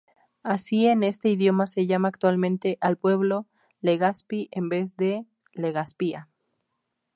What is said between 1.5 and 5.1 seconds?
se llama actualmente al pueblo Legazpi en vez